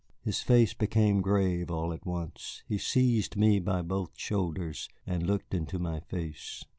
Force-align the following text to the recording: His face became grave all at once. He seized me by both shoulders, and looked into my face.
His 0.23 0.41
face 0.41 0.73
became 0.73 1.21
grave 1.21 1.69
all 1.69 1.93
at 1.93 2.07
once. 2.07 2.63
He 2.67 2.79
seized 2.79 3.37
me 3.37 3.59
by 3.59 3.83
both 3.83 4.17
shoulders, 4.17 4.89
and 5.05 5.27
looked 5.27 5.53
into 5.53 5.77
my 5.77 5.99
face. 5.99 6.65